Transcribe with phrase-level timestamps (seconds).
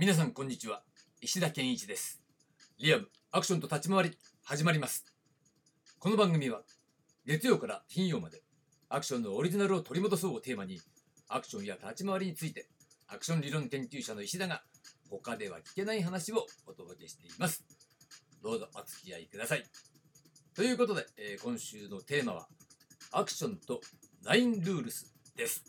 [0.00, 0.80] 皆さんこんにちは。
[1.20, 2.22] 石田健一です。
[2.78, 5.04] リアムアクションと立ち回り始まります。
[5.98, 6.62] この番組は
[7.26, 8.40] 月曜から金曜まで
[8.88, 10.80] アクションのオリジナルを取り戻そうをテーマに
[11.28, 12.66] アクションや立ち回りについて
[13.08, 14.62] アクション理論研究者の石田が
[15.10, 17.62] 他では聞けない話をお届けしています。
[18.42, 19.64] どうぞお付き合いください。
[20.56, 22.48] ということで、えー今週のテーマは
[23.12, 23.82] アクションと
[24.24, 25.62] ナインルールスです。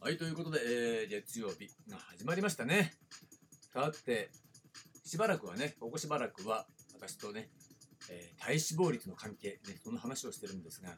[0.00, 2.92] はい、ということで、えー月曜日が始まりましたね。
[3.72, 4.30] さて、
[5.04, 7.48] しばらくはね、ここしばらくは私とね、
[8.10, 10.90] えー体脂肪率の関係、ね、その話をしてるんですが、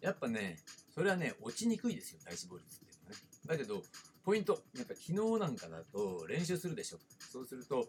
[0.00, 0.58] やっぱね、
[0.94, 3.16] それはね、落ちにくいですよ、体脂肪率っていうのはね。
[3.46, 3.82] だけど、
[4.24, 6.98] ポイント、やっぱ昨日なんかだと練習するでしょ。
[7.30, 7.88] そうすると、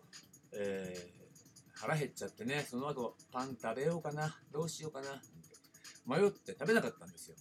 [0.54, 1.26] えー
[1.78, 5.22] 腹減っちゃってね、その後、パン食べようかな、どうしようかな、
[6.06, 7.36] 迷って食べなかったんですよ。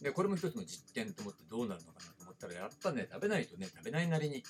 [0.00, 4.42] で、これも一つの実験と思ってどうなるのかなとったら、やっぱね、食べないとね、食べないなりに、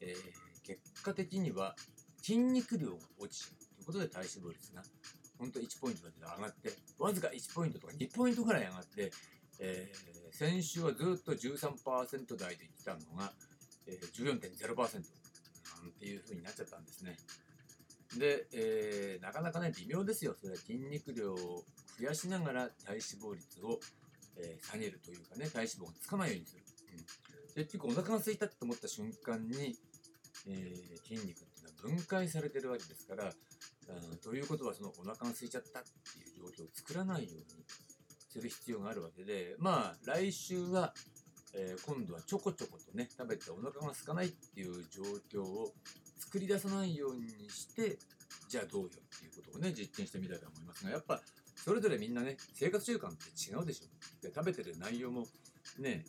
[0.00, 1.74] えー結果的には
[2.22, 4.82] 筋肉量が落ちちゃうということで体脂肪率が
[5.38, 9.10] ほんと1ポイントだけ上がって、わずか1ポイントとか2ポイントぐらい上がって、
[9.58, 13.32] えー先週はずっと13%台で来たのが、
[13.86, 17.16] えー14.0%なんていう風になっちゃったんですね。
[18.16, 20.36] で、えーなかなかね、微妙ですよ。
[20.38, 21.64] それは筋肉量を
[21.98, 23.80] 増やしながら体脂肪率を、
[24.36, 26.62] え下げるというかね、体脂肪がつかないようにする。
[27.54, 29.76] 結局お腹が空いたと思った瞬間に、
[30.46, 35.88] えー筋肉っていうのは分解されてるわけですから、うんということはそのお腹が空いちゃったって
[36.20, 37.44] いう状況を作らないように
[38.28, 40.94] する必要があるわけで、まあ来週は、
[41.54, 45.72] えー今度はちょこちょことね、食べてお腹が空かないっていう状況を
[46.18, 47.98] 作り出さないようにして、
[48.48, 51.20] じゃあどうよっていうことをね、実験してみたいと思いますが、やっぱ
[51.56, 53.86] それぞれみんなね、生活習慣って違うでしょ。
[54.22, 55.26] で食べてる内容も
[55.78, 56.04] ね、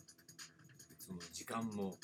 [1.02, 1.94] その時間も、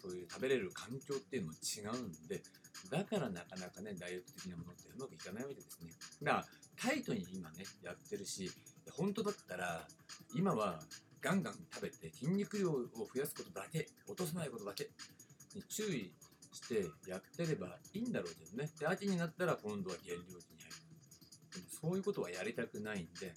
[0.00, 2.42] そういう食べれる環境っていうのも違うんで、
[2.90, 5.90] だからなかなかね、ダイエット的なものってうまくいかないわけですね。
[6.22, 8.50] だから、タイトに今ね、やってるし、
[8.92, 9.86] 本当だったら、
[10.34, 10.80] 今は
[11.20, 14.88] ガンガン食べて筋肉量を増やすことだけ、落とさないことだけ
[15.54, 16.12] に注意
[16.52, 18.70] してやってればいいんだろうけどね。
[18.78, 20.88] で、秋になったら今度は減量期に入る。
[21.54, 23.34] でもそういうことはやりたくないんで、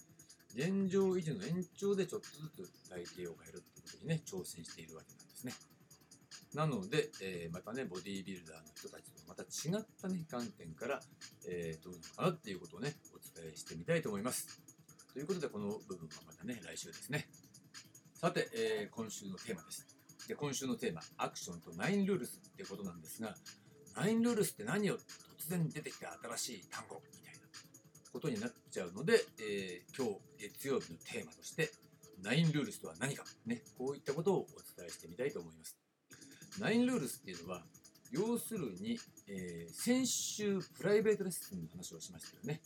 [0.56, 2.28] 現状維持の延長でちょっと
[2.60, 5.54] ずつ体型を変えるっていうことにね、挑戦しているわけなんですね。
[6.54, 11.00] なので、えーまたね、ボディービルダーの人たちとまた違ったね、観点から、
[11.48, 14.62] えーどうなのかなっていうことをね、お伝えしてみたいと思います。
[15.14, 17.30] ということで、この部分はまたね、来週ですね。
[18.14, 19.88] さて、えー今週のテーマです。
[20.28, 23.36] で、今週のテーマ、アクションとナインルールスっていうことなんですが、
[23.96, 24.98] ナインルールスって何よ？
[25.40, 27.41] 突然出てきた新しい単語みたいな
[28.12, 31.70] ことになっちゃうので、えー今日月曜日のテーマとして、
[32.22, 34.46] ナインルールスとは何か、ね、こういったことをお
[34.78, 35.78] 伝えしてみたいと思います。
[36.60, 37.64] ナインルールスっていうのは、
[38.12, 42.62] 要するに、えー先週プライベートレッスンの話をしましたよね。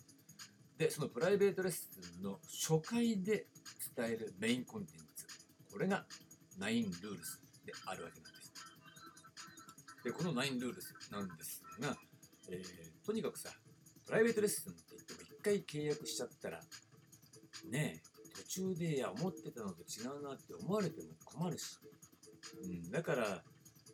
[0.78, 1.88] で、そのプライベートレッス
[2.20, 3.48] ンの初回で
[3.96, 5.26] 伝えるメインコンテンツ、
[5.72, 6.06] これが
[6.58, 8.54] ナインルールスであるわけなんです。
[10.04, 11.96] で、このナインルールスなんですが、
[12.50, 13.50] えーとにかくさ、
[14.06, 16.60] プライベートレッスンって言っても回契約しちゃったら、
[17.70, 18.02] ねえ、
[18.36, 21.78] 途中で、いや、思ってたのと違うなって思われても困るし、
[22.64, 23.44] うん、だから、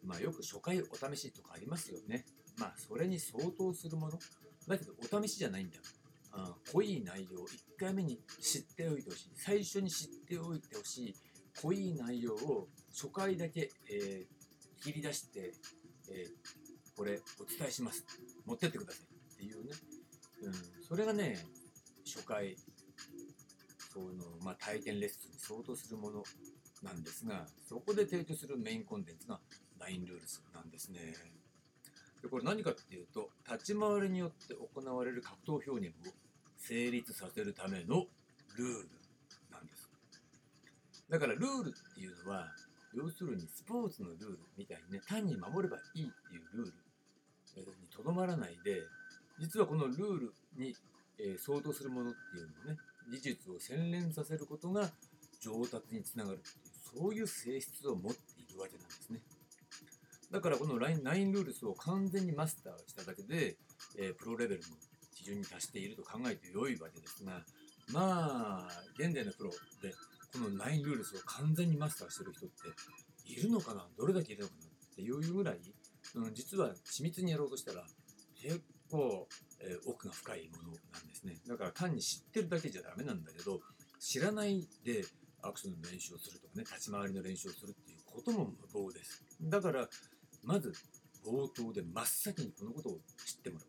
[0.03, 2.25] まあよく初回お試しとかありますよね。
[2.57, 4.17] まあそれに相当するもの。
[4.67, 5.83] だけどお試しじゃないんだよ。
[6.31, 9.29] あ濃い内容を1回目に知っておいてほしい。
[9.35, 11.15] 最初に知っておいてほしい
[11.61, 14.41] 濃い内容を初回だけ、えー
[14.83, 15.53] 切り出して、
[16.09, 18.05] えーこれお伝えします。
[18.45, 19.71] 持ってってくださいっていうね。
[20.41, 20.53] うん、
[20.87, 21.37] それがね、
[22.05, 22.55] 初回、
[23.93, 24.07] その、
[24.43, 26.23] まあ体験レッスンに相当するもの
[26.81, 29.39] なんですが、そこで提供するメインコンテンツが
[29.79, 31.13] ナインルールスなんですね。
[32.21, 36.13] でこれ何かっていうと、立ち回りによって行われる格闘表現を
[36.57, 38.05] 成立させるための
[38.57, 38.89] ルール
[39.51, 39.89] なんです。
[41.09, 42.47] だからルールっていうのは、
[42.93, 48.83] 要するにスポーツのルールみたいにね、単に守ればいいっていうルールにとどまらないで、
[49.41, 50.75] 実はこのルールに、
[51.17, 52.77] え相当するものっていうのをね、
[53.11, 54.89] 技術を洗練させることが
[55.41, 59.19] 上達につながるっていう、そういう性質を持っているわけなんですね。
[60.31, 63.57] だからこのライン9ルールスを完全にマスターしただけで、
[63.97, 64.67] えプロレベルの
[65.15, 67.41] 基準に達していると考えて良いわけですが、
[67.91, 68.67] まあ、
[68.97, 69.49] 現代のプロ
[69.81, 69.93] で
[70.31, 72.69] この9ルールスを完全にマスターしてる人って
[73.25, 73.85] いるのかな？
[73.97, 74.67] どれだけいるのかな？
[74.67, 75.59] っていうぐらい、
[76.15, 77.83] うん、実は緻密にやろうとしたら
[78.41, 78.61] 結
[78.91, 79.27] 構、
[79.59, 81.37] え奥が深いものなんですね。
[81.47, 83.61] だから単に知ってるだけじゃダメなんだけど、
[83.99, 85.03] 知らないで
[85.41, 89.23] アクションの練習をするとかね、立ち回りの練習をするっていうことも無謀です。
[89.41, 89.87] だから、
[90.43, 90.73] まず、
[91.25, 92.93] 冒頭で真っ先にこのことを
[93.25, 93.67] 知ってもらう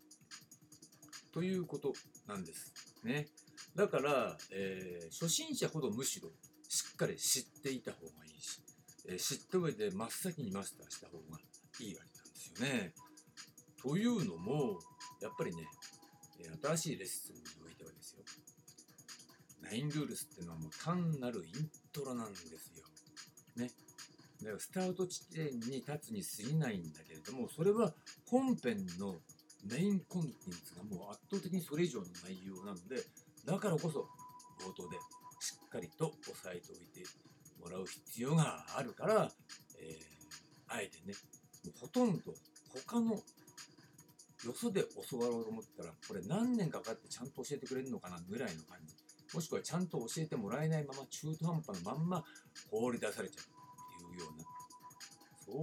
[1.32, 1.92] ということ
[2.26, 2.72] なんです
[3.04, 3.28] ね
[3.74, 6.30] だから、えー初心者ほどむしろ
[6.68, 8.62] しっかり知っていた方がいいし、
[9.08, 11.38] えー知った上で真っ先にマスターした方が
[11.80, 12.92] いいわけなんですよね
[13.82, 14.78] というのも
[15.22, 15.62] やっぱりね
[16.62, 18.24] 新しいレッスンにおいてはですよ
[19.62, 22.42] ナインルールスっていうのはもう単なるイントロなんです
[22.76, 22.84] よ。
[23.56, 23.70] ね。
[24.40, 27.94] だからスタート地点に立つに過ぎないんだけれども、それは
[28.28, 29.16] 本編の
[29.64, 30.32] メインコンテン
[30.64, 32.96] ツがもう圧倒的にそれ以上の内容なので、
[33.46, 34.08] だからこそ
[34.60, 34.96] 冒頭で
[35.40, 37.08] しっかりと押さえておいて
[37.60, 39.30] もらう必要があるから、
[39.78, 40.12] えー
[40.74, 41.14] あえてね、
[41.64, 42.34] もうほとんど
[42.86, 43.20] 他の
[44.44, 48.94] よそで教わろうと思ったら、これ何年かかってちゃんと教えてくれるのかなぐらいの感じ。
[49.34, 52.24] もしくはちゃんと教えてもらえないまま中途半端なまんま
[52.70, 54.44] 放り出されちゃうっていうような、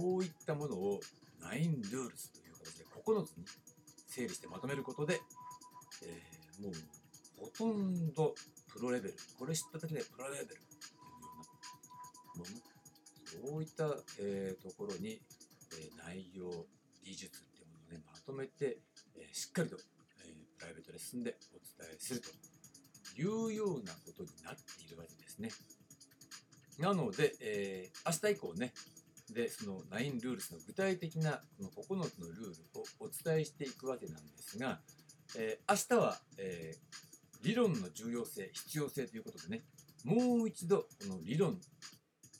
[0.00, 1.00] そういったものを
[1.40, 3.44] Nine Rules という形で9つに
[4.08, 5.20] 整理してまとめることで、
[6.04, 6.72] えーもう
[7.38, 8.34] ほとんど
[8.68, 10.66] プロレベル、これ知っただけでプロレベルっていうよ
[12.34, 15.22] うなもの、そういった、えーところに、
[15.72, 16.66] えー内容、
[17.02, 18.78] 技術っていうものをね、まとめて、
[19.16, 19.76] えーしっかりと、
[20.24, 22.28] えープライベートレッスンでお伝えすると
[23.20, 25.50] いうようなことになっているわけですね。
[26.78, 28.72] なので、えー明日以降ね、
[29.32, 31.40] で、その9ルールスの具体的な
[31.86, 34.80] この9つのルールをお伝えしていくわけなんですが、
[35.38, 37.10] えー明日は、えー
[37.42, 39.62] 理論の重要性、必要性ということでね、
[40.04, 41.58] もう一度この理論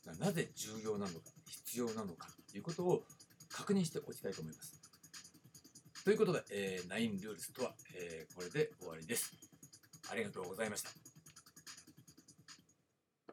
[0.05, 3.05] がなぜ重要なのか、必要なのかということを
[3.49, 4.80] 確認しておきたいと思います。
[6.05, 9.35] ということで、えー、9ルールスとは、えーこれで終わりです。
[10.11, 11.00] ありがとうございました。